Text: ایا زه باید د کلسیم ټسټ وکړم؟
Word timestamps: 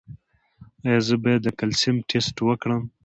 ایا 0.85 0.99
زه 1.07 1.15
باید 1.23 1.41
د 1.43 1.47
کلسیم 1.59 1.95
ټسټ 2.09 2.37
وکړم؟ 2.43 2.83